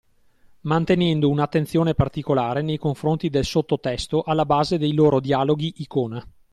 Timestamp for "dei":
4.79-4.95